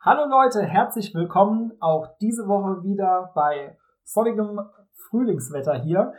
[0.00, 4.60] Hallo Leute, herzlich willkommen auch diese Woche wieder bei sonnigem
[4.92, 6.12] Frühlingswetter hier.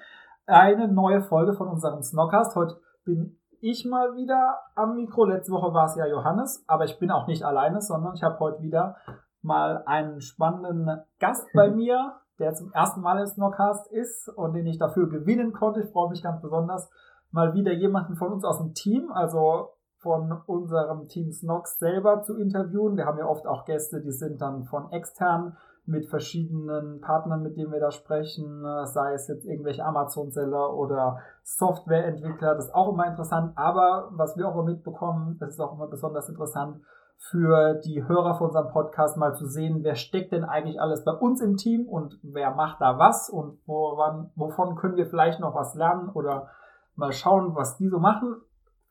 [0.46, 2.58] Eine neue Folge von unserem Snockcast.
[2.58, 5.24] Heute bin ich mal wieder am Mikro.
[5.24, 8.38] Letzte Woche war es ja Johannes, aber ich bin auch nicht alleine, sondern ich habe
[8.40, 8.98] heute wieder
[9.42, 14.68] mal einen spannenden Gast bei mir, der zum ersten Mal im Snockcast ist und den
[14.68, 15.80] ich dafür gewinnen konnte.
[15.80, 16.92] Ich freue mich ganz besonders,
[17.32, 19.70] mal wieder jemanden von uns aus dem Team, also
[20.00, 22.98] von unserem Team Snox selber zu interviewen.
[22.98, 27.58] Wir haben ja oft auch Gäste, die sind dann von extern mit verschiedenen Partnern, mit
[27.58, 33.08] denen wir da sprechen, sei es jetzt irgendwelche Amazon-Seller oder Softwareentwickler, das ist auch immer
[33.08, 33.54] interessant.
[33.58, 36.82] Aber was wir auch immer mitbekommen, das ist auch immer besonders interessant
[37.18, 41.12] für die Hörer von unserem Podcast mal zu sehen, wer steckt denn eigentlich alles bei
[41.12, 45.54] uns im Team und wer macht da was und woran, wovon können wir vielleicht noch
[45.54, 46.48] was lernen oder
[46.96, 48.38] mal schauen, was die so machen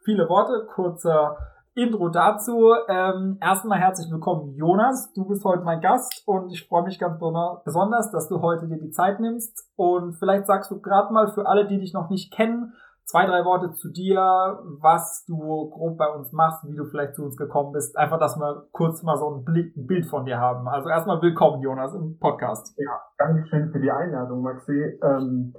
[0.04, 1.36] viele Worte, kurzer
[1.74, 2.72] Intro dazu.
[2.88, 5.12] Ähm, erstmal herzlich willkommen, Jonas.
[5.12, 7.20] Du bist heute mein Gast und ich freue mich ganz
[7.64, 9.70] besonders, dass du heute dir die Zeit nimmst.
[9.76, 12.72] Und vielleicht sagst du gerade mal für alle, die dich noch nicht kennen,
[13.04, 17.22] zwei, drei Worte zu dir, was du grob bei uns machst, wie du vielleicht zu
[17.22, 17.96] uns gekommen bist.
[17.96, 20.66] Einfach, dass wir kurz mal so ein Bild von dir haben.
[20.69, 22.76] Also erstmal willkommen, Jonas, im Podcast.
[22.76, 24.98] Ja, danke schön für die Einladung, Maxi.
[25.02, 25.54] Ähm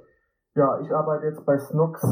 [0.60, 2.02] ja, ich arbeite jetzt bei Snox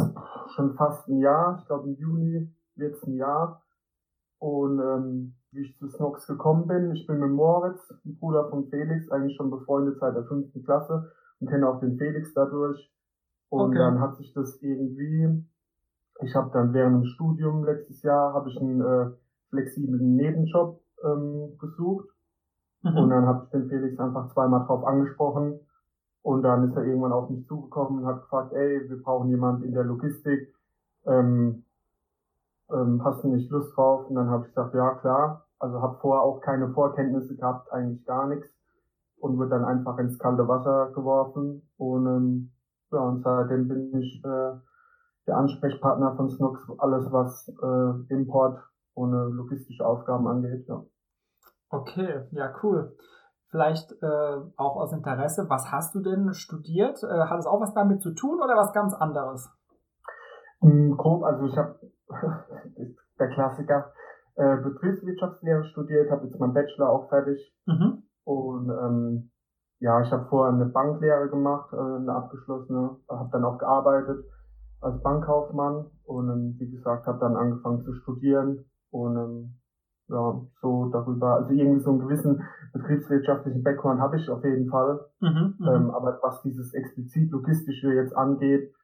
[0.54, 1.58] schon fast ein Jahr.
[1.60, 3.62] Ich glaube, im Juni wird es ein Jahr.
[4.38, 8.68] Und ähm, wie ich zu Snox gekommen bin, ich bin mit Moritz, ein Bruder von
[8.70, 12.90] Felix, eigentlich schon befreundet seit der fünften Klasse und kenne auch den Felix dadurch.
[13.50, 13.78] Und okay.
[13.78, 15.44] dann hat sich das irgendwie,
[16.22, 19.10] ich habe dann während dem Studium letztes Jahr, habe ich einen äh,
[19.50, 22.08] flexiblen Nebenjob ähm, gesucht.
[22.82, 22.96] Mhm.
[22.96, 25.60] Und dann habe ich den Felix einfach zweimal drauf angesprochen
[26.28, 29.64] und dann ist er irgendwann auf mich zugekommen und hat gefragt, ey, wir brauchen jemand
[29.64, 30.54] in der Logistik,
[31.06, 31.64] ähm,
[32.70, 34.10] ähm, hast du nicht Lust drauf?
[34.10, 35.46] Und dann habe ich gesagt, ja klar.
[35.58, 38.46] Also habe vorher auch keine Vorkenntnisse gehabt, eigentlich gar nichts.
[39.16, 41.62] Und wird dann einfach ins kalte Wasser geworfen.
[41.78, 42.50] Und ähm,
[42.92, 44.52] ja, und seitdem bin ich äh,
[45.26, 48.58] der Ansprechpartner von Snooks, alles was äh, Import
[48.92, 50.68] und äh, logistische Aufgaben angeht.
[50.68, 50.84] Ja.
[51.70, 52.94] Okay, ja, cool.
[53.50, 57.02] Vielleicht äh, auch aus Interesse, was hast du denn studiert?
[57.02, 59.50] Äh, hat es auch was damit zu tun oder was ganz anderes?
[60.60, 61.78] Mm, grob, also ich habe
[63.18, 63.92] der Klassiker
[64.36, 68.02] äh, Betriebswirtschaftslehre studiert, habe jetzt meinen Bachelor auch fertig mhm.
[68.24, 69.30] und ähm,
[69.80, 74.24] ja, ich habe vorher eine Banklehre gemacht, äh, eine abgeschlossene, habe dann auch gearbeitet
[74.80, 79.58] als Bankkaufmann und ähm, wie gesagt, habe dann angefangen zu studieren und ähm,
[80.08, 82.42] ja, so darüber, also irgendwie so einen gewissen
[82.72, 85.00] betriebswirtschaftlichen Background habe ich auf jeden Fall.
[85.20, 88.74] Mhm, mhm, ähm, aber was dieses explizit logistische jetzt angeht,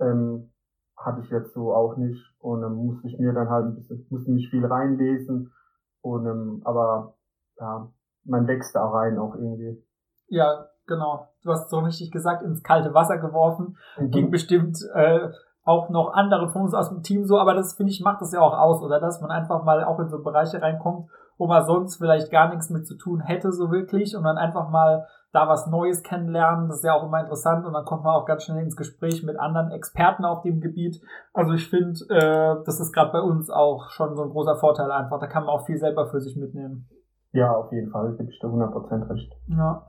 [0.00, 0.50] ähm,
[0.96, 4.06] hatte ich jetzt so auch nicht und ähm, musste ich mir dann halt ein bisschen,
[4.10, 5.52] musste mich viel reinlesen
[6.00, 7.14] und ähm, aber
[7.58, 7.90] ja,
[8.24, 9.82] man wächst da rein auch irgendwie.
[10.28, 11.28] Ja, genau.
[11.42, 13.76] Du hast so richtig gesagt, ins kalte Wasser geworfen.
[13.98, 14.10] Mhm.
[14.10, 15.28] Ging bestimmt äh,
[15.68, 18.32] auch noch andere von uns aus dem Team so, aber das finde ich macht das
[18.32, 21.64] ja auch aus, oder dass man einfach mal auch in so Bereiche reinkommt, wo man
[21.64, 25.46] sonst vielleicht gar nichts mit zu tun hätte so wirklich und dann einfach mal da
[25.46, 28.44] was Neues kennenlernen, das ist ja auch immer interessant und dann kommt man auch ganz
[28.44, 31.02] schnell ins Gespräch mit anderen Experten auf dem Gebiet.
[31.34, 34.90] Also ich finde, äh, das ist gerade bei uns auch schon so ein großer Vorteil
[34.90, 35.20] einfach.
[35.20, 36.88] Da kann man auch viel selber für sich mitnehmen.
[37.32, 39.30] Ja, auf jeden Fall, gebe ich dir 100% recht.
[39.48, 39.82] Ja.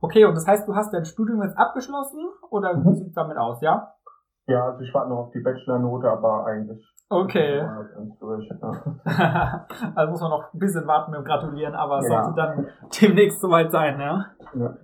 [0.00, 2.86] Okay, und das heißt, du hast dein Studium jetzt abgeschlossen oder mhm.
[2.86, 3.92] wie sieht es damit aus, ja?
[4.46, 6.84] Ja, also ich warte noch auf die Bachelor-Note, aber eigentlich.
[7.08, 7.62] Okay.
[8.20, 9.66] Durch, ja.
[9.94, 12.24] also muss man noch ein bisschen warten mit dem Gratulieren, aber es ja.
[12.24, 12.66] sollte dann
[13.00, 14.26] demnächst soweit sein, ja?
[14.54, 14.76] Ja.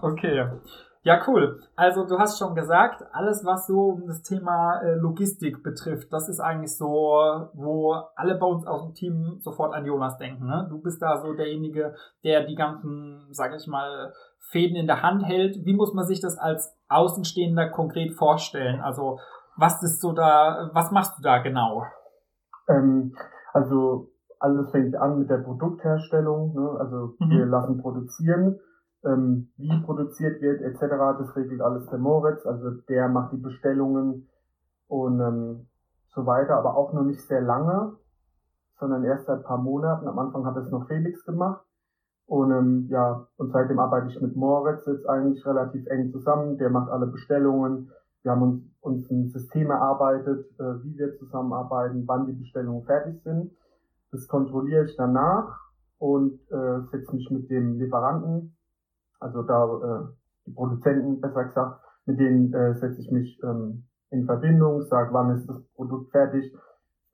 [0.00, 0.48] Okay.
[1.06, 1.60] Ja, cool.
[1.76, 6.28] Also du hast schon gesagt, alles was so um das Thema äh, Logistik betrifft, das
[6.28, 6.88] ist eigentlich so,
[7.54, 10.46] wo alle bei uns aus dem Team sofort an Jonas denken.
[10.46, 10.66] Ne?
[10.68, 11.94] Du bist da so derjenige,
[12.24, 14.12] der die ganzen, sag ich mal,
[14.50, 15.64] Fäden in der Hand hält.
[15.64, 18.80] Wie muss man sich das als Außenstehender konkret vorstellen?
[18.80, 19.18] Also
[19.56, 21.84] was ist so da, was machst du da genau?
[22.68, 23.14] Ähm,
[23.52, 26.54] also alles fängt an mit der Produktherstellung.
[26.54, 26.76] Ne?
[26.78, 27.30] Also mhm.
[27.30, 28.58] wir lassen produzieren
[29.06, 30.80] ähm, wie produziert wird etc.
[31.18, 34.28] Das regelt alles der Moritz, also der macht die Bestellungen
[34.88, 35.68] und ähm,
[36.08, 37.94] so weiter, aber auch noch nicht sehr lange,
[38.78, 40.08] sondern erst seit ein paar Monaten.
[40.08, 41.64] Am Anfang hat es noch Felix gemacht
[42.26, 46.58] Und ähm, ja, und seitdem arbeite ich mit Moritz jetzt eigentlich relativ eng zusammen.
[46.58, 47.90] Der macht alle Bestellungen.
[48.22, 53.22] Wir haben uns, uns ein System erarbeitet, äh, wie wir zusammenarbeiten, wann die Bestellungen fertig
[53.22, 53.52] sind.
[54.10, 55.56] Das kontrolliere ich danach
[55.98, 58.56] und äh, setze mich mit dem Lieferanten,
[59.20, 60.06] also da äh,
[60.46, 65.30] die Produzenten besser gesagt, mit denen äh, setze ich mich ähm, in Verbindung, sage, wann
[65.30, 66.52] ist das Produkt fertig,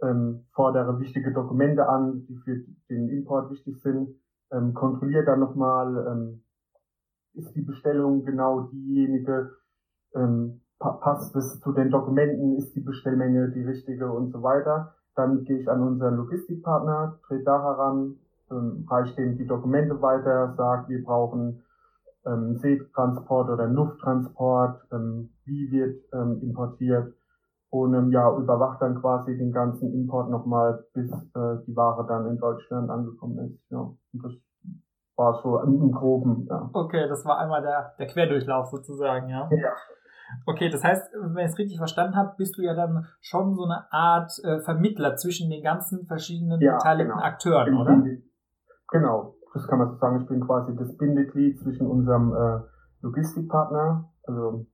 [0.03, 4.17] ähm, fordere wichtige Dokumente an, die für den Import wichtig sind
[4.53, 6.43] ähm, kontrolliert dann nochmal, ähm,
[7.35, 9.57] ist die Bestellung genau diejenige,
[10.15, 14.95] ähm, pa passt es zu den Dokumenten, ist die Bestellmenge die richtige und so weiter.
[15.15, 18.19] Dann gehe ich an unseren Logistikpartner, trete da heran,
[18.51, 21.63] ähm, reiche dem die Dokumente weiter, sage, wir brauchen
[22.27, 27.15] ähm, Seetransport oder Lufttransport, ähm, wie wird ähm, importiert
[27.73, 32.27] und ähm, ja, überwacht dann quasi den ganzen Import nochmal, bis äh, die Ware dann
[32.27, 33.71] in Deutschland angekommen ist.
[33.71, 34.33] Ja, und das
[35.17, 36.47] war so im, im Groben.
[36.51, 36.69] Ja.
[36.75, 39.49] Okay, das war einmal der, der Querdurchlauf sozusagen, ja.
[39.51, 39.73] Ja.
[40.45, 43.65] Okay, das heißt, wenn ich es richtig verstanden habe, bist du ja dann schon so
[43.65, 47.25] eine Art äh, Vermittler zwischen den ganzen verschiedenen Ja, beteiligten genau.
[47.25, 48.03] Akteuren, Bin oder?
[48.91, 50.21] Genau, das kann man so sagen.
[50.21, 52.61] Ich bin quasi das Bindeglied zwischen unserem äh,
[53.01, 54.67] Logistikpartner, also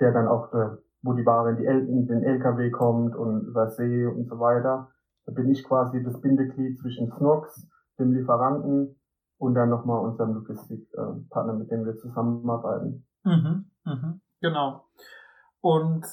[0.00, 3.46] der dann auch, äh, wo die Ware in, die L in den LKW kommt und
[3.46, 4.90] über See und so weiter.
[5.26, 7.68] Da bin ich quasi das Bindeglied zwischen Snox,
[7.98, 8.96] dem Lieferanten
[9.38, 13.06] und dann nochmal unserem Logistikpartner, mit dem wir zusammenarbeiten.
[13.24, 14.84] Mhm, mhm, genau.
[15.60, 16.04] Und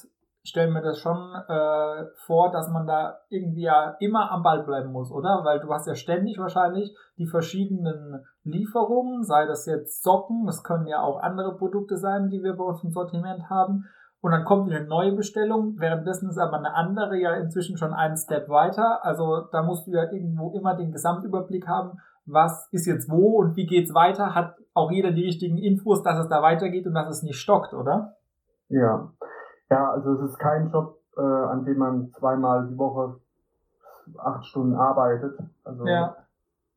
[0.46, 4.92] stelle mir das schon äh, vor, dass man da irgendwie ja immer am Ball bleiben
[4.92, 5.42] muss, oder?
[5.44, 10.86] Weil du hast ja ständig wahrscheinlich die verschiedenen Lieferungen, sei das jetzt Socken, das können
[10.86, 13.86] ja auch andere Produkte sein, die wir bei uns im Sortiment haben.
[14.26, 18.16] Und dann kommt eine neue Bestellung, währenddessen ist aber eine andere ja inzwischen schon einen
[18.16, 19.04] Step weiter.
[19.04, 23.54] Also da musst du ja irgendwo immer den Gesamtüberblick haben, was ist jetzt wo und
[23.54, 24.34] wie geht's weiter.
[24.34, 27.72] Hat auch jeder die richtigen Infos, dass es da weitergeht und dass es nicht stockt,
[27.72, 28.16] oder?
[28.68, 29.12] Ja.
[29.70, 33.20] Ja, also es ist kein Job, äh, an dem man zweimal die Woche
[34.18, 35.38] acht Stunden arbeitet.
[35.62, 36.16] Also Ja.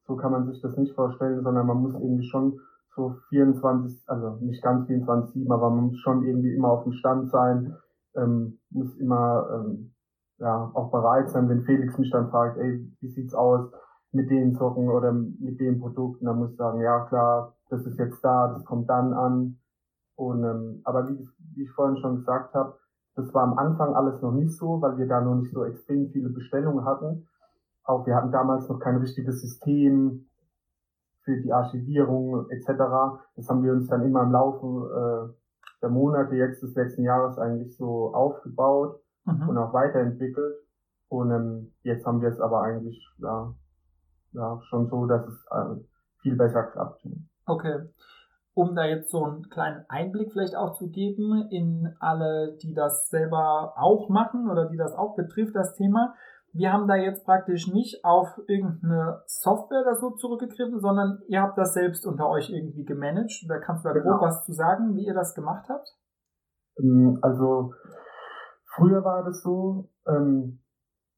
[0.05, 2.59] so kann man sich das nicht vorstellen, sondern man muss irgendwie schon
[2.99, 7.29] so 24, also nicht ganz 24-7, aber man muss schon irgendwie immer auf dem Stand
[7.31, 7.75] sein,
[8.15, 9.93] ähm, muss immer ähm,
[10.37, 13.71] ja auch bereit sein, wenn Felix mich dann fragt, ey, wie sieht's aus
[14.11, 17.85] mit den Socken oder mit dem Produkt, und dann muss ich sagen, ja klar, das
[17.85, 19.59] ist jetzt da, das kommt dann an.
[20.15, 21.25] Und ähm, aber wie,
[21.55, 22.77] wie ich vorhin schon gesagt habe,
[23.15, 26.09] das war am Anfang alles noch nicht so, weil wir da noch nicht so extrem
[26.09, 27.27] viele Bestellungen hatten.
[27.83, 30.28] Auch wir hatten damals noch kein richtiges System
[31.23, 32.67] für die Archivierung etc.
[33.35, 37.37] Das haben wir uns dann immer im Laufe äh, der Monate jetzt des letzten Jahres
[37.37, 39.57] eigentlich so aufgebaut und Mhm.
[39.57, 40.55] auch weiterentwickelt.
[41.09, 43.53] Und ähm, jetzt haben wir es aber eigentlich ja,
[44.33, 45.75] ja schon so, dass es äh,
[46.21, 47.05] viel besser klappt.
[47.45, 47.89] Okay.
[48.53, 53.09] Um da jetzt so einen kleinen Einblick vielleicht auch zu geben in alle, die das
[53.09, 56.13] selber auch machen oder die das auch betrifft, das Thema.
[56.53, 61.57] Wir haben da jetzt praktisch nicht auf irgendeine Software oder so zurückgegriffen, sondern ihr habt
[61.57, 63.45] das selbst unter euch irgendwie gemanagt.
[63.47, 64.17] Da kannst du da Genau.
[64.17, 65.87] grob was zu sagen, wie ihr das gemacht habt?
[66.79, 67.73] Ähm, Also
[68.75, 70.61] früher war das so, ähm,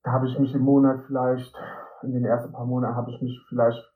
[0.04, 1.56] da habe ich mich im Monat vielleicht,
[2.04, 3.88] in den ersten paar Monaten habe ich mich vielleicht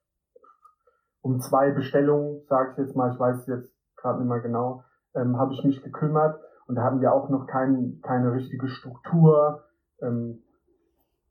[1.21, 4.83] um zwei Bestellungen, sage ich jetzt mal, ich weiß es jetzt gerade nicht mehr genau,
[5.15, 9.63] ähm, habe ich mich gekümmert und da hatten wir auch noch kein, keine richtige Struktur.
[10.01, 10.44] Ähm,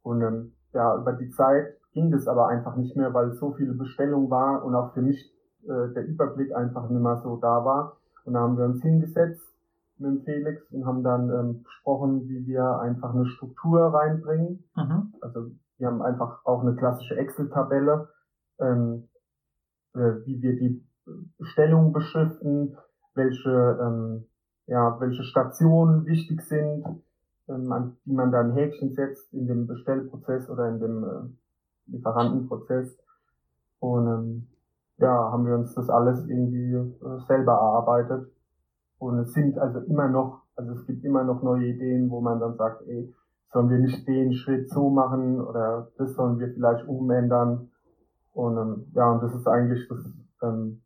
[0.04, 3.72] und ähm, ja, über die Zeit ging das aber einfach nicht mehr, weil so viele
[3.72, 5.32] Bestellungen waren und auch für mich
[5.62, 7.96] äh, der Überblick einfach nicht mehr so da war.
[8.24, 9.42] Und da haben wir uns hingesetzt
[9.96, 14.64] mit dem Felix und haben dann ähm, besprochen, wie wir einfach eine Struktur reinbringen.
[14.76, 15.14] Mhm.
[15.20, 18.08] Also wir haben einfach auch eine klassische Excel-Tabelle,
[18.60, 19.08] ähm,
[19.94, 20.84] äh, wie wir die
[21.38, 22.76] Bestellungen beschriften,
[23.14, 24.26] welche, ähm,
[24.66, 26.84] ja, welche Stationen wichtig sind,
[27.48, 32.98] ähm, an die man dann Häkchen setzt in dem Bestellprozess oder in dem äh, Lieferantenprozess.
[33.80, 34.46] Und ähm,
[34.98, 38.30] ja, haben wir uns das alles irgendwie äh, selber erarbeitet.
[38.98, 42.40] Und es sind also immer noch, also es gibt immer noch neue Ideen, wo man
[42.40, 43.12] dann sagt, ey,
[43.52, 47.70] sollen wir nicht den Schritt so machen oder das sollen wir vielleicht umändern.
[48.32, 49.98] Und ähm, ja, und das ist eigentlich das
[50.42, 50.82] ähm,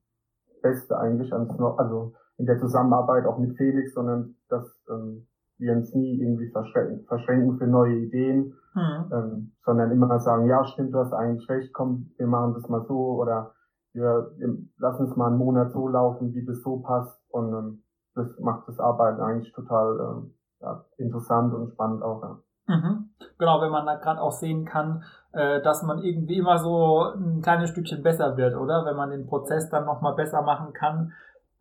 [0.63, 5.27] Beste eigentlich ans also in der Zusammenarbeit auch mit Felix, sondern dass ähm,
[5.59, 9.13] wir uns nie irgendwie verschränken, verschränken für neue Ideen, Mhm.
[9.13, 12.85] ähm, sondern immer sagen, ja stimmt, du hast eigentlich recht, komm, wir machen das mal
[12.87, 13.53] so oder
[13.93, 17.83] wir, wir lassen es mal einen Monat so laufen, wie das so passt und ähm,
[18.15, 22.23] das macht das Arbeiten eigentlich total ähm, ja, interessant und spannend auch.
[22.23, 22.39] Ja.
[22.67, 23.11] Mhm.
[23.39, 27.41] Genau, wenn man da gerade auch sehen kann, äh, dass man irgendwie immer so ein
[27.43, 28.85] kleines Stückchen besser wird, oder?
[28.85, 31.13] Wenn man den Prozess dann nochmal besser machen kann.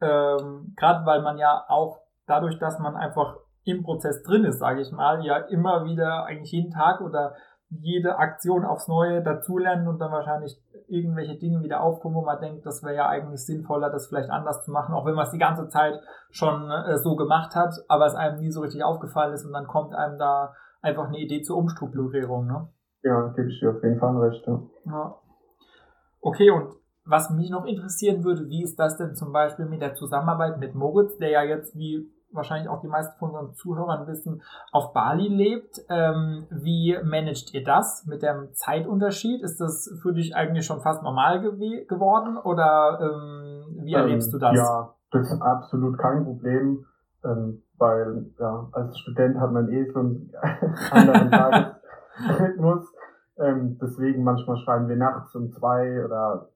[0.02, 3.38] Ähm, gerade weil man ja auch dadurch, dass man einfach
[3.68, 7.36] im Prozess drin ist, sage ich mal, ja immer wieder eigentlich jeden Tag oder
[7.70, 10.58] jede Aktion aufs Neue dazulernen und dann wahrscheinlich
[10.88, 14.64] irgendwelche Dinge wieder aufkommen, wo man denkt, das wäre ja eigentlich sinnvoller, das vielleicht anders
[14.64, 16.00] zu machen, auch wenn man es die ganze Zeit
[16.32, 19.68] schon äh, so gemacht hat, aber es einem nie so richtig aufgefallen ist und dann
[19.68, 22.48] kommt einem da einfach eine Idee zur Umstrukturierung.
[22.48, 22.70] Ne?
[23.04, 24.48] Ja, gebe ich dir auf jeden Fall recht.
[24.48, 24.62] Ja.
[24.86, 25.16] ja.
[26.22, 26.70] Okay, und
[27.06, 30.76] was mich noch interessieren würde, wie ist das denn zum Beispiel mit der Zusammenarbeit mit
[30.76, 34.42] Moritz, der ja jetzt, wie wahrscheinlich auch die meisten von unseren Zuhörern wissen,
[34.72, 35.82] auf Bali lebt.
[35.90, 39.42] Ähm, wie managt ihr das mit dem Zeitunterschied?
[39.42, 44.38] Ist das für dich eigentlich schon fast normal gew geworden oder ähm, wie erlebst du
[44.38, 44.56] das?
[44.56, 46.86] Ja, das ist absolut kein Problem,
[47.26, 50.32] ähm, weil ja, als Student hat man eh so einen
[50.92, 52.86] anderen Tagesrhythmus.
[53.40, 56.50] Ähm, deswegen manchmal schreiben wir nachts um zwei oder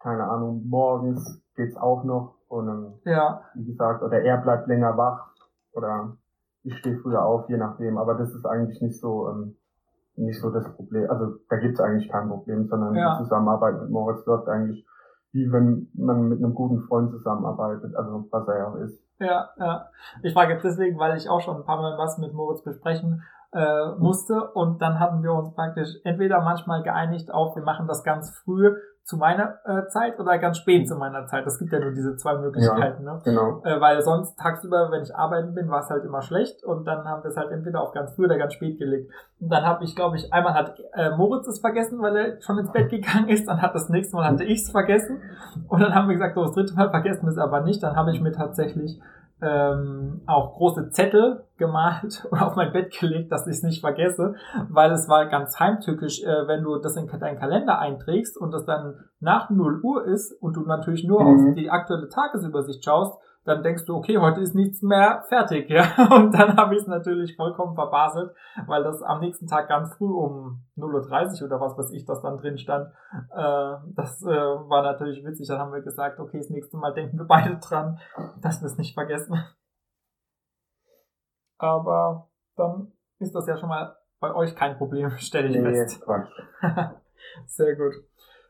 [0.00, 2.37] keine Ahnung, morgens geht's auch noch.
[2.48, 3.42] Und ja.
[3.54, 5.28] wie gesagt, oder er bleibt länger wach
[5.72, 6.16] oder
[6.62, 7.98] ich stehe früher auf, je nachdem.
[7.98, 9.56] Aber das ist eigentlich nicht so ähm,
[10.16, 11.08] nicht so das Problem.
[11.10, 13.12] Also da gibt's eigentlich kein Problem, sondern ja.
[13.12, 14.84] die Zusammenarbeit mit Moritz läuft eigentlich
[15.32, 19.02] wie wenn man mit einem guten Freund zusammenarbeitet, also was er ja auch ist.
[19.18, 19.86] Ja, ja.
[20.22, 23.22] Ich frage jetzt deswegen, weil ich auch schon ein paar Mal was mit Moritz besprechen
[23.52, 28.04] äh, musste und dann hatten wir uns praktisch entweder manchmal geeinigt auf, wir machen das
[28.04, 28.74] ganz früh
[29.08, 31.46] zu meiner äh, Zeit oder ganz spät zu meiner Zeit.
[31.46, 33.20] Es gibt ja nur diese zwei Möglichkeiten, ja, ne?
[33.24, 33.62] Genau.
[33.64, 37.06] Äh, weil sonst tagsüber, wenn ich arbeiten bin, war es halt immer schlecht und dann
[37.06, 39.10] haben wir es halt entweder auf ganz früh oder ganz spät gelegt.
[39.40, 42.58] Und dann habe ich, glaube ich, einmal hat äh, Moritz es vergessen, weil er schon
[42.58, 45.22] ins Bett gegangen ist, dann hat das nächste Mal hatte ich es vergessen
[45.68, 47.82] und dann haben wir gesagt, so das dritte Mal vergessen wir es aber nicht.
[47.82, 49.00] Dann habe ich mir tatsächlich
[49.40, 54.34] ähm, auch große Zettel gemalt und auf mein Bett gelegt, dass ich es nicht vergesse,
[54.68, 58.64] weil es war ganz heimtückisch, äh, wenn du das in deinen Kalender einträgst und das
[58.64, 61.26] dann nach 0 Uhr ist und du natürlich nur mhm.
[61.26, 63.18] auf die aktuelle Tagesübersicht schaust,
[63.48, 65.84] dann denkst du, okay, heute ist nichts mehr fertig, ja.
[66.14, 68.34] Und dann habe ich es natürlich vollkommen verbaselt,
[68.66, 72.20] weil das am nächsten Tag ganz früh um 0.30 Uhr oder was weiß ich, das
[72.20, 72.92] dann drin stand.
[73.34, 75.48] Äh, das äh, war natürlich witzig.
[75.48, 77.98] Dann haben wir gesagt, okay, das nächste Mal denken wir beide dran,
[78.42, 79.42] dass wir es nicht vergessen.
[81.56, 86.04] Aber dann ist das ja schon mal bei euch kein Problem, stelle ich nee, fest.
[87.46, 87.94] Sehr gut.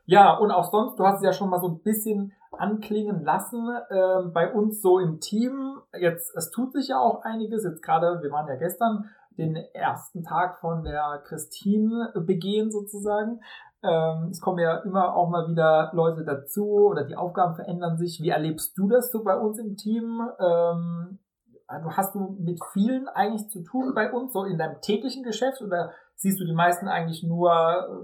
[0.05, 3.67] Ja, und auch sonst, du hast es ja schon mal so ein bisschen anklingen lassen
[3.89, 5.79] äh, bei uns so im Team.
[5.93, 7.63] Jetzt, es tut sich ja auch einiges.
[7.63, 13.41] Jetzt gerade, wir waren ja gestern den ersten Tag von der Christine begehen sozusagen.
[13.81, 18.21] Ähm, es kommen ja immer auch mal wieder Leute dazu oder die Aufgaben verändern sich.
[18.21, 20.21] Wie erlebst du das so bei uns im Team?
[20.39, 21.19] Ähm,
[21.67, 25.61] also hast du mit vielen eigentlich zu tun bei uns, so in deinem täglichen Geschäft
[25.61, 27.49] oder siehst du die meisten eigentlich nur,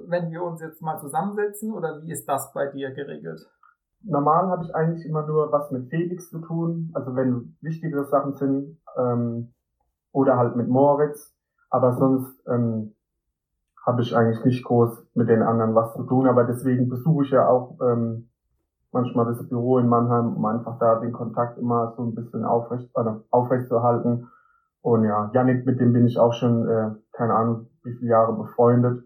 [0.08, 3.42] wenn wir uns jetzt mal zusammensetzen oder wie ist das bei dir geregelt?
[4.06, 8.34] Normal habe ich eigentlich immer nur was mit Felix zu tun, also wenn wichtigere Sachen
[8.34, 9.54] sind ähm,
[10.12, 11.36] oder halt mit Moritz,
[11.70, 12.96] aber sonst ähm,
[13.86, 17.32] habe ich eigentlich nicht groß mit den anderen was zu tun, aber deswegen besuche ich
[17.32, 18.30] ja auch ähm,
[18.92, 22.90] manchmal das Büro in Mannheim, um einfach da den Kontakt immer so ein bisschen aufrecht,
[22.96, 24.30] äh, aufrecht zu halten.
[24.82, 28.34] Und ja, Yannick, mit dem bin ich auch schon, äh, keine Ahnung, wie viele Jahre
[28.34, 29.04] befreundet.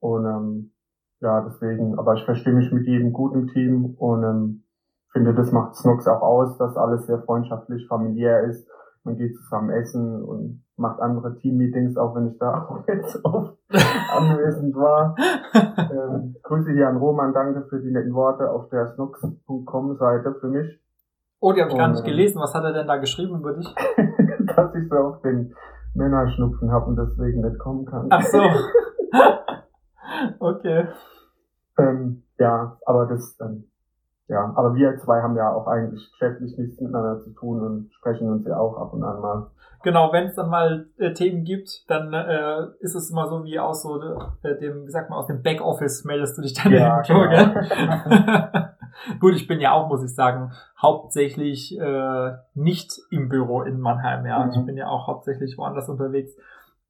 [0.00, 0.72] Und ähm,
[1.20, 4.62] ja, deswegen, aber ich verstehe mich mit jedem gut im Team und ähm,
[5.12, 8.66] finde, das macht Snox auch aus, dass alles sehr freundschaftlich, familiär ist.
[9.02, 13.58] Man geht zusammen essen und macht andere Team-Meetings, auch wenn ich da auch jetzt oft
[14.16, 15.14] anwesend war.
[15.54, 20.48] Ähm, Grüße hier an Roman, danke für die netten Worte auf der snooks.com Seite für
[20.48, 20.80] mich.
[21.40, 22.40] Oh, die habe ich und, gar nicht gelesen.
[22.40, 23.66] Was hat er denn da geschrieben über dich?
[24.56, 25.54] dass ich so auf den
[25.94, 28.06] Männerschnupfen habe und deswegen nicht kommen kann.
[28.10, 28.42] Ach so.
[30.38, 30.88] Okay.
[31.78, 33.70] Ähm, ja, aber das, ähm,
[34.28, 38.28] ja, aber wir zwei haben ja auch eigentlich geschäftlich nichts miteinander zu tun und sprechen
[38.30, 39.50] uns ja auch ab und an mal.
[39.82, 43.58] Genau, wenn es dann mal äh, Themen gibt, dann äh, ist es immer so wie
[43.58, 44.00] aus so
[44.42, 47.24] äh, dem, wie sagt man, aus dem Backoffice meldest du dich dann ja, genau.
[49.20, 54.26] Gut, ich bin ja auch, muss ich sagen, hauptsächlich äh, nicht im Büro in Mannheim,
[54.26, 54.44] ja.
[54.44, 54.50] Mhm.
[54.52, 56.36] Ich bin ja auch hauptsächlich woanders unterwegs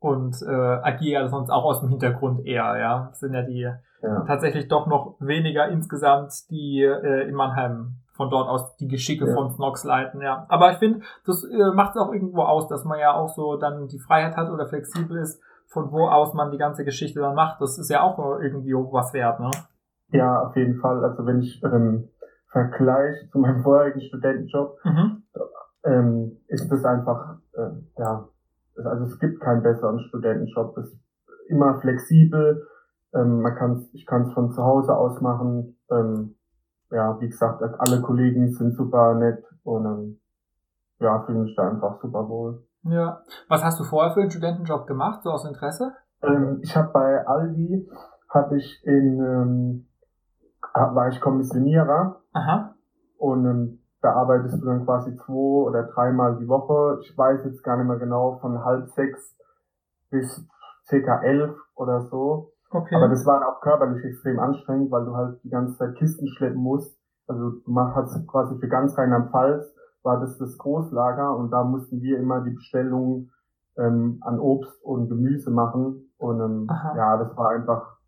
[0.01, 3.09] und äh, agiere sonst auch aus dem Hintergrund eher, ja.
[3.11, 3.71] Das sind ja die
[4.03, 4.25] ja.
[4.27, 9.35] tatsächlich doch noch weniger insgesamt, die äh, in Mannheim von dort aus die Geschicke ja.
[9.35, 10.47] von Snox leiten, ja.
[10.49, 13.57] Aber ich finde, das äh, macht es auch irgendwo aus, dass man ja auch so
[13.57, 17.35] dann die Freiheit hat oder flexibel ist, von wo aus man die ganze Geschichte dann
[17.35, 17.61] macht.
[17.61, 19.51] Das ist ja auch irgendwie was wert, ne?
[20.13, 21.05] Ja, auf jeden Fall.
[21.05, 22.09] Also wenn ich ähm,
[22.49, 25.23] vergleiche zu meinem vorherigen Studentenjob, mhm.
[25.85, 28.29] ähm, ist das einfach, äh, ja,
[28.87, 30.77] also es gibt keinen besseren Studentenjob.
[30.79, 31.01] Es ist
[31.49, 32.67] immer flexibel.
[33.15, 35.77] Ähm, man kann ich kann es von zu Hause aus machen.
[35.91, 36.37] Ähm,
[36.91, 40.21] ja, wie gesagt, alle Kollegen sind super nett und ähm,
[40.99, 42.65] ja, fühle mich da einfach super wohl.
[42.83, 43.23] Ja.
[43.49, 45.93] Was hast du vorher für einen Studentenjob gemacht, so aus Interesse?
[46.23, 47.89] Ähm, ich habe bei Aldi,
[48.29, 49.87] habe ich in, ähm,
[50.75, 52.21] war ich Kommissionierer.
[52.33, 52.75] Aha.
[53.19, 56.99] Und ähm, da arbeitest du dann quasi zwei oder dreimal die Woche.
[57.03, 59.37] Ich weiß jetzt gar nicht mehr genau, von halb sechs
[60.11, 60.47] bis
[60.87, 62.53] circa elf oder so.
[62.71, 62.95] Okay.
[62.95, 66.63] Aber das war auch körperlich extrem anstrengend, weil du halt die ganze Zeit Kisten schleppen
[66.63, 66.97] musst.
[67.27, 72.19] Also du machst quasi für ganz Rheinland-Pfalz war das das Großlager und da mussten wir
[72.19, 73.31] immer die Bestellungen
[73.77, 76.11] ähm, an Obst und Gemüse machen.
[76.19, 77.99] Und ähm, ja, das war einfach,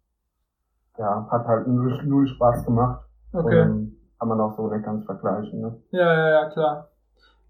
[0.99, 3.05] ja, hat halt null, null Spaß gemacht.
[3.33, 3.63] Okay.
[3.63, 3.92] Und, ähm,
[4.23, 5.61] kann man auch so nicht ganz vergleichen.
[5.61, 5.83] Ne?
[5.91, 6.89] Ja, ja, ja, klar.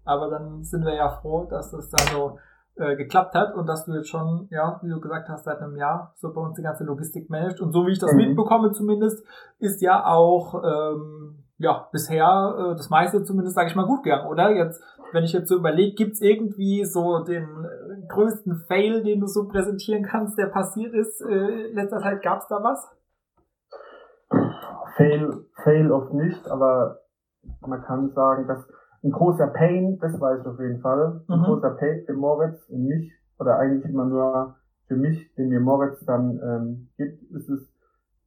[0.05, 2.39] Aber dann sind wir ja froh, dass das da so
[2.77, 5.77] äh, geklappt hat und dass du jetzt schon, ja, wie du gesagt hast, seit einem
[5.77, 7.61] Jahr so bei uns die ganze Logistik managst.
[7.61, 8.17] Und so wie ich das mhm.
[8.17, 9.23] mitbekomme zumindest,
[9.59, 14.27] ist ja auch ähm, ja bisher äh, das meiste zumindest, sage ich mal, gut gegangen,
[14.27, 14.49] oder?
[14.49, 19.27] Jetzt, wenn ich jetzt so überlege, gibt's irgendwie so den äh, größten Fail, den du
[19.27, 21.21] so präsentieren kannst, der passiert ist?
[21.21, 22.89] Äh, letzter Zeit gab's da was?
[24.95, 26.99] Fail, fail oft nicht, aber
[27.65, 28.63] man kann sagen, dass
[29.03, 31.43] ein großer Pain, das weiß ich auf jeden Fall, ein mhm.
[31.43, 34.55] großer Pain für Moritz und mich, oder eigentlich immer nur
[34.87, 37.67] für mich, den mir Moritz dann ähm, gibt, ist es,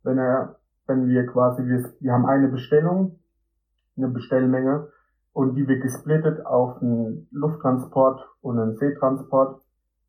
[0.02, 0.56] wenn er,
[0.86, 3.18] wenn wir quasi, wir, wir haben eine Bestellung,
[3.96, 4.88] eine Bestellmenge,
[5.32, 9.60] und die wird gesplittet auf einen Lufttransport und einen Seetransport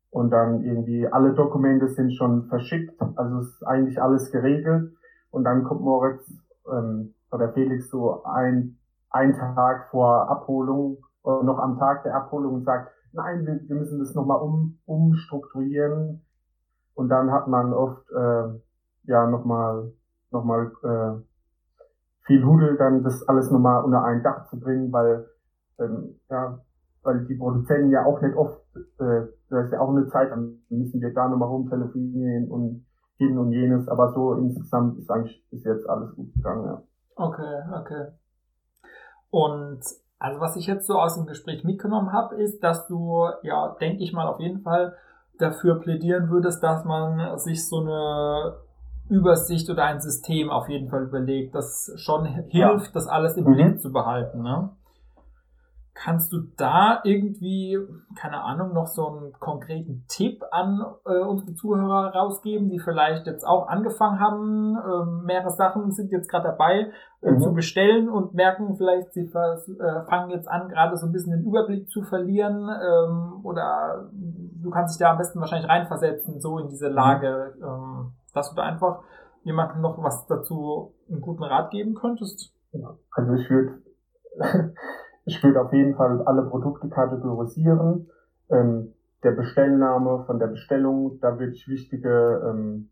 [0.08, 4.92] und dann irgendwie alle Dokumente sind schon verschickt, also ist eigentlich alles geregelt
[5.30, 6.32] und dann kommt Moritz
[6.72, 8.78] ähm, oder Felix so ein,
[9.10, 13.98] ein Tag vor Abholung oder noch am Tag der Abholung sagt, nein, wir, wir müssen
[13.98, 16.24] das nochmal um, umstrukturieren.
[16.94, 18.60] Und dann hat man oft äh,
[19.04, 19.92] ja nochmal
[20.30, 21.22] noch mal, äh,
[22.26, 25.26] viel Hudel, dann das alles nochmal unter ein Dach zu bringen, weil
[25.78, 26.58] ähm, ja,
[27.02, 28.60] weil die Produzenten ja auch nicht oft,
[28.98, 32.84] äh, das ist ja auch eine Zeit, dann müssen wir da nochmal rumtelefonieren und
[33.18, 36.82] hin und jenes, aber so insgesamt ist eigentlich bis jetzt alles gut gegangen, ja.
[37.16, 38.06] Okay, okay.
[39.30, 39.80] Und
[40.18, 44.02] also was ich jetzt so aus dem Gespräch mitgenommen habe, ist, dass du, ja, denke
[44.02, 44.94] ich mal auf jeden Fall
[45.38, 48.56] dafür plädieren würdest, dass man sich so eine
[49.08, 52.76] Übersicht oder ein System auf jeden Fall überlegt, das schon hilft, ja.
[52.92, 53.54] das alles im mhm.
[53.54, 54.42] Blick zu behalten.
[54.42, 54.70] Ne?
[56.00, 57.76] Kannst du da irgendwie,
[58.14, 63.44] keine Ahnung, noch so einen konkreten Tipp an äh, unsere Zuhörer rausgeben, die vielleicht jetzt
[63.44, 67.40] auch angefangen haben, äh, mehrere Sachen sind jetzt gerade dabei äh, mhm.
[67.40, 71.44] zu bestellen und merken vielleicht, sie äh, fangen jetzt an, gerade so ein bisschen den
[71.44, 76.68] Überblick zu verlieren ähm, oder du kannst dich da am besten wahrscheinlich reinversetzen, so in
[76.68, 76.94] diese mhm.
[76.94, 79.00] Lage, ähm, dass du da einfach
[79.42, 82.54] jemandem noch was dazu einen guten Rat geben könntest?
[83.10, 83.82] Also ich würde
[85.28, 88.08] Ich würde auf jeden Fall alle Produkte kategorisieren.
[88.48, 92.88] Ähm, der Bestellname von der Bestellung, da würde ich wichtige ähm,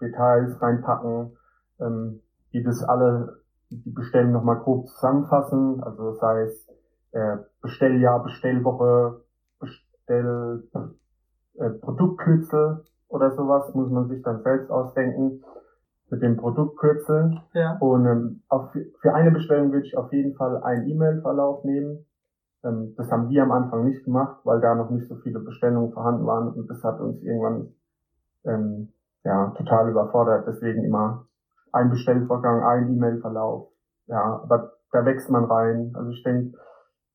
[0.00, 1.36] Details reinpacken,
[1.80, 2.20] ähm,
[2.54, 5.82] die das alle, die Bestellung nochmal grob zusammenfassen.
[5.82, 6.66] Also sei es
[7.12, 9.20] äh, Bestelljahr, Bestellwoche,
[9.60, 10.66] Bestell,
[11.58, 15.44] äh, Produktkürzel oder sowas, muss man sich dann selbst ausdenken
[16.10, 17.40] mit dem Produktkürzel.
[17.54, 17.76] Ja.
[17.78, 22.06] Und ähm, auf, für eine Bestellung würde ich auf jeden Fall einen E-Mail-Verlauf nehmen.
[22.62, 25.92] Ähm, das haben wir am Anfang nicht gemacht, weil da noch nicht so viele Bestellungen
[25.92, 27.74] vorhanden waren und das hat uns irgendwann
[28.44, 28.92] ähm,
[29.24, 30.46] ja total überfordert.
[30.46, 31.26] Deswegen immer
[31.72, 33.68] ein Bestellvorgang, ein E-Mail-Verlauf.
[34.06, 35.92] Ja, aber da wächst man rein.
[35.94, 36.56] Also ich denke,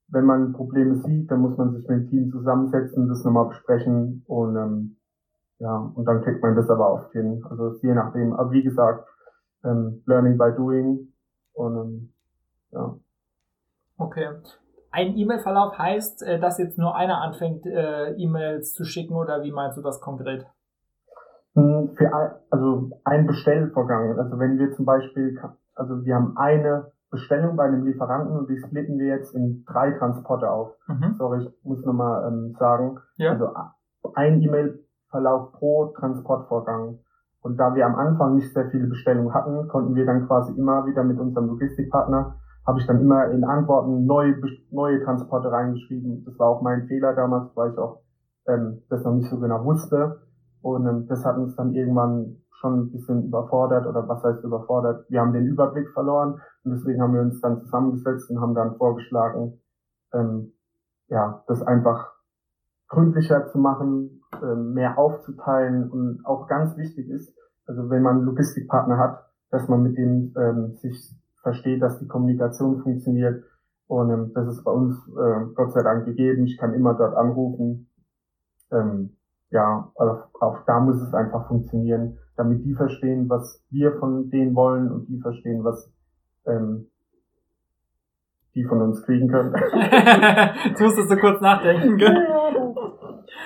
[0.10, 4.24] wenn man Probleme sieht, dann muss man sich mit dem Team zusammensetzen, das nochmal besprechen
[4.28, 4.99] und ähm,
[5.60, 7.44] ja, und dann kriegt man das aber oft hin.
[7.50, 8.34] Also je nachdem.
[8.34, 9.08] Aber wie gesagt,
[9.64, 11.14] ähm, Learning by Doing
[11.54, 12.14] und ähm,
[12.72, 12.96] ja.
[13.98, 14.30] Okay.
[14.92, 19.52] Ein E-Mail-Verlauf heißt, äh, dass jetzt nur einer anfängt, äh, E-Mails zu schicken oder wie
[19.52, 20.48] meinst du das konkret?
[21.56, 24.18] Hm, für ein, also ein Bestellvorgang.
[24.18, 25.38] Also wenn wir zum Beispiel,
[25.76, 29.92] also wir haben eine Bestellung bei einem Lieferanten und die splitten wir jetzt in drei
[29.92, 30.72] Transporte auf.
[30.88, 31.14] Mhm.
[31.18, 33.00] Sorry, ich muss nochmal ähm, sagen.
[33.18, 33.32] Ja.
[33.32, 33.50] Also
[34.16, 37.00] ein E-Mail Verlauf pro Transportvorgang.
[37.42, 40.86] Und da wir am Anfang nicht sehr viele Bestellungen hatten, konnten wir dann quasi immer
[40.86, 42.36] wieder mit unserem Logistikpartner,
[42.68, 44.36] habe ich dann immer in Antworten neue,
[44.72, 46.26] neue Transporte reingeschrieben.
[46.26, 48.02] Das war auch mein Fehler damals, weil ich auch
[48.48, 50.22] ähm, das noch nicht so genau wusste.
[50.62, 55.06] Und ähm, das hat uns dann irgendwann schon ein bisschen überfordert oder was heißt überfordert?
[55.10, 58.76] Wir haben den Überblick verloren und deswegen haben wir uns dann zusammengesetzt und haben dann
[58.76, 59.62] vorgeschlagen,
[60.14, 60.54] ähm,
[61.08, 62.12] ja, das einfach
[62.90, 67.34] gründlicher zu machen, ähm, mehr aufzuteilen und auch ganz wichtig ist,
[67.66, 72.08] also wenn man einen Logistikpartner hat, dass man mit dem ähm, sich versteht, dass die
[72.08, 73.44] Kommunikation funktioniert.
[73.88, 76.46] Und ähm, das ist bei uns äh, Gott sei Dank gegeben.
[76.46, 77.90] Ich kann immer dort anrufen.
[78.72, 79.16] Ähm,
[79.50, 84.56] ja, also auch da muss es einfach funktionieren, damit die verstehen, was wir von denen
[84.56, 85.92] wollen und die verstehen, was
[86.46, 86.88] ähm,
[88.54, 89.54] die von uns kriegen können.
[90.66, 92.28] Jetzt musstest du kurz nachdenken, gell?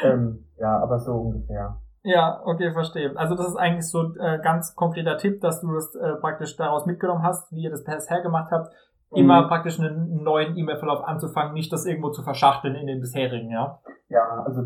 [0.03, 1.77] ähm, ja, aber so ungefähr.
[2.03, 3.11] Ja, okay, verstehe.
[3.17, 6.55] Also das ist eigentlich so ein äh, ganz konkreter Tipp, dass du das äh, praktisch
[6.55, 8.73] daraus mitgenommen hast, wie ihr das bisher gemacht habt,
[9.11, 9.17] mhm.
[9.17, 13.79] immer praktisch einen neuen E-Mail-Verlauf anzufangen, nicht das irgendwo zu verschachteln in den bisherigen, ja?
[14.07, 14.63] Ja, also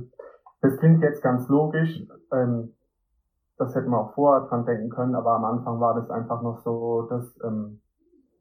[0.61, 2.03] das klingt jetzt ganz logisch.
[2.31, 2.73] Ähm,
[3.57, 6.59] das hätten wir auch vorher dran denken können, aber am Anfang war das einfach noch
[6.59, 7.81] so, dass, ähm,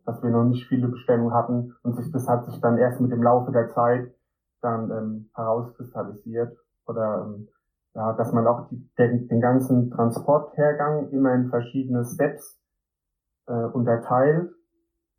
[0.05, 3.13] dass wir noch nicht viele Bestellungen hatten und sich, das hat sich dann erst mit
[3.13, 4.13] dem Laufe der Zeit
[4.61, 6.55] dann ähm, herauskristallisiert
[6.87, 7.49] oder ähm,
[7.95, 12.59] ja, dass man auch die, den, den ganzen Transporthergang immer in verschiedene Steps
[13.47, 14.51] äh, unterteilt.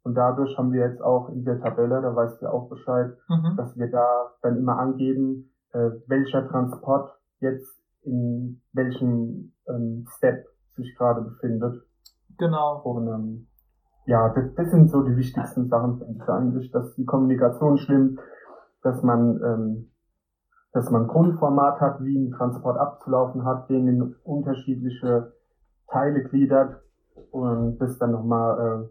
[0.03, 3.57] Und dadurch haben wir jetzt auch in der Tabelle, da weißt du auch Bescheid, mhm.
[3.57, 10.95] dass wir da dann immer angeben, äh, welcher Transport jetzt in welchem ähm, Step sich
[10.95, 11.83] gerade befindet.
[12.37, 12.81] Genau.
[12.83, 13.47] Und ähm,
[14.05, 18.19] ja, das, das sind so die wichtigsten Sachen eigentlich, dass die Kommunikation stimmt,
[18.83, 19.91] dass man ähm,
[20.77, 25.33] dass man Grundformat hat, wie ein Transport abzulaufen hat, den in unterschiedliche
[25.87, 26.81] Teile gliedert
[27.31, 28.89] und das dann nochmal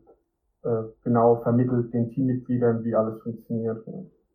[0.65, 3.87] äh, äh, genau vermittelt den Teammitgliedern, wie alles funktioniert.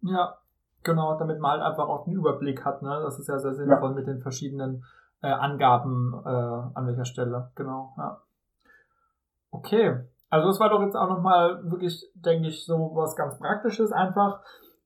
[0.02, 0.38] Ja,
[0.84, 2.82] genau, damit man halt einfach auch einen Überblick hat.
[2.84, 3.02] Ne?
[3.04, 3.96] Das ist ja sehr sinnvoll ja.
[3.96, 4.86] mit den verschiedenen
[5.22, 7.52] äh, Angaben äh, an welcher Stelle.
[7.56, 8.22] Genau, ja.
[9.52, 13.92] Okay, also das war doch jetzt auch nochmal wirklich, denke ich, so was ganz Praktisches
[13.92, 14.42] einfach.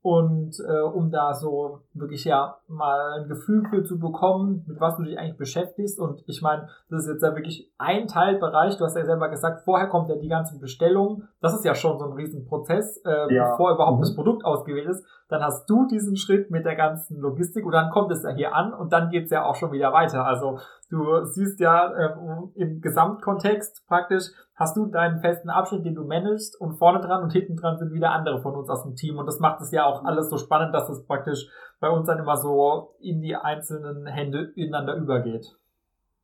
[0.05, 4.97] Und äh, um da so wirklich ja mal ein Gefühl für zu bekommen, mit was
[4.97, 5.99] du dich eigentlich beschäftigst.
[5.99, 8.77] Und ich meine, das ist jetzt ja wirklich ein Teilbereich.
[8.77, 11.27] Du hast ja selber gesagt, vorher kommt ja die ganzen Bestellungen.
[11.41, 13.49] Das ist ja schon so ein Riesenprozess, äh, ja.
[13.49, 14.01] bevor überhaupt mhm.
[14.01, 15.03] das Produkt ausgewählt ist.
[15.27, 18.53] Dann hast du diesen Schritt mit der ganzen Logistik und dann kommt es ja hier
[18.53, 20.23] an und dann geht's ja auch schon wieder weiter.
[20.23, 20.59] Also
[20.89, 22.13] du siehst ja äh,
[22.53, 27.33] im Gesamtkontext praktisch, hast du deinen festen Abschnitt, den du managst und vorne dran und
[27.33, 29.85] hinten dran sind wieder andere von uns aus dem Team und das macht es ja
[29.85, 34.05] auch alles so spannend, dass es praktisch bei uns dann immer so in die einzelnen
[34.05, 35.57] Hände ineinander übergeht.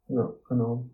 [0.08, 0.86] Ja, genau.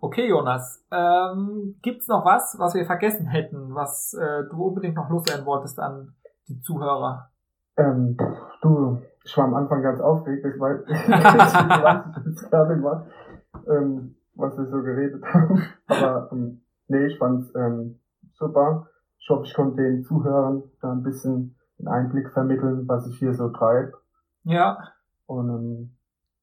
[0.00, 0.82] Okay, Jonas.
[0.90, 5.78] Ähm, gibt's noch was, was wir vergessen hätten, was äh, du unbedingt noch loswerden wolltest
[5.78, 6.14] an
[6.48, 7.30] die Zuhörer?
[7.76, 8.16] Ähm,
[8.62, 13.02] du, ich war am Anfang ganz aufgeregt, ich weiß, ich weiß jetzt gar nicht was.
[13.66, 15.62] Ähm, was wir so geredet haben.
[15.86, 18.00] Aber ähm, nee, ich fand's ähm,
[18.32, 18.88] super.
[19.18, 23.34] Ich hoffe, ich konnte den Zuhörern da ein bisschen einen Einblick vermitteln, was ich hier
[23.34, 23.92] so treibe.
[24.44, 24.78] Ja.
[25.26, 25.96] Und ähm,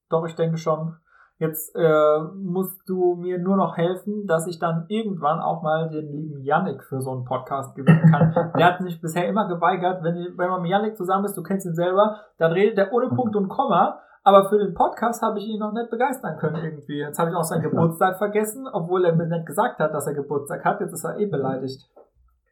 [0.10, 0.96] doch, ich denke schon.
[1.40, 6.12] Jetzt äh, musst du mir nur noch helfen, dass ich dann irgendwann auch mal den
[6.12, 8.52] lieben Yannick für so einen Podcast gewinnen kann.
[8.58, 11.66] der hat sich bisher immer geweigert, wenn, wenn man mit Yannick zusammen ist, du kennst
[11.66, 15.48] ihn selber, dann redet er ohne Punkt und Komma aber für den Podcast habe ich
[15.48, 17.00] ihn noch nicht begeistern können irgendwie.
[17.00, 20.16] Jetzt habe ich auch seinen Geburtstag vergessen, obwohl er mir nicht gesagt hat, dass er
[20.16, 20.82] Geburtstag hat.
[20.82, 21.90] Jetzt ist er eh beleidigt.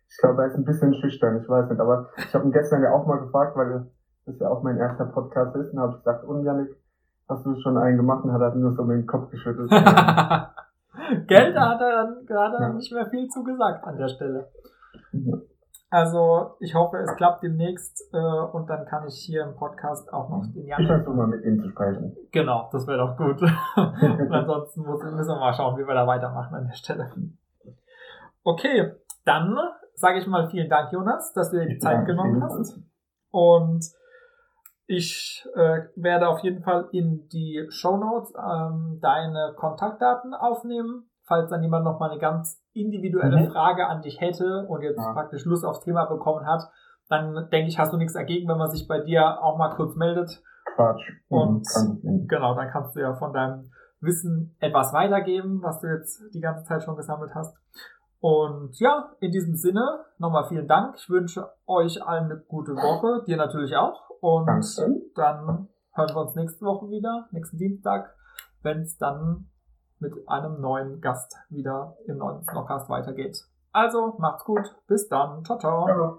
[0.08, 1.82] Ich glaube, er ist ein bisschen schüchtern, ich weiß nicht.
[1.82, 3.92] Aber ich habe ihn gestern ja auch mal gefragt, weil
[4.26, 5.74] das ja auch mein erster Podcast ist.
[5.74, 6.70] Und habe ich gesagt, und Janik,
[7.28, 8.24] hast du schon einen gemacht?
[8.24, 9.70] Und hat er nur so mit dem Kopf geschüttelt.
[11.28, 12.74] Geld, da hat er dann gerade ja.
[12.74, 14.50] nicht mehr viel zu gesagt an der Stelle.
[15.12, 15.38] Ja.
[15.90, 20.30] Also ich hoffe, es klappt demnächst äh, und dann kann ich hier im Podcast auch
[20.30, 20.82] noch den Jan.
[20.82, 22.16] Ich versuche mal mit ihm zu sprechen.
[22.32, 23.42] Genau, das wäre doch gut.
[23.76, 27.12] und ansonsten müssen wir mal schauen, wie wir da weitermachen an der Stelle.
[28.44, 28.94] Okay,
[29.26, 29.58] dann
[29.94, 32.80] sage ich mal vielen Dank, Jonas, dass du dir die Zeit genommen hast.
[33.32, 33.86] Und
[34.88, 41.50] ich äh, werde auf jeden Fall in die Show Notes ähm, deine Kontaktdaten aufnehmen falls
[41.50, 43.52] dann jemand noch mal eine ganz individuelle mhm.
[43.52, 45.14] Frage an dich hätte und jetzt ja.
[45.14, 46.70] praktisch Lust aufs Thema bekommen hat,
[47.10, 49.96] dann denke ich, hast du nichts dagegen, wenn man sich bei dir auch mal kurz
[49.96, 50.42] meldet.
[50.76, 51.04] Quatsch.
[51.30, 51.68] Mhm, und
[52.04, 52.28] mhm.
[52.28, 53.72] genau, dann kannst du ja von deinem
[54.02, 57.58] Wissen etwas weitergeben, was du jetzt die ganze Zeit schon gesammelt hast.
[58.26, 60.96] Und ja, in diesem Sinne nochmal vielen Dank.
[60.98, 64.10] Ich wünsche euch allen eine gute Woche, dir natürlich auch.
[64.20, 65.02] Und Danke.
[65.14, 68.16] dann hören wir uns nächste Woche wieder, nächsten Dienstag,
[68.64, 69.52] wenn es dann
[70.00, 73.46] mit einem neuen Gast wieder im neuen Snockcast weitergeht.
[73.72, 74.76] Also, macht's gut.
[74.88, 75.46] Bis dann.
[75.46, 75.88] Ciao, ciao.
[75.88, 76.18] Ja.